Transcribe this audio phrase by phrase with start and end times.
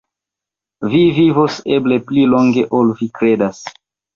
[0.93, 3.63] Vi vivos eble pli longe, ol vi kredas.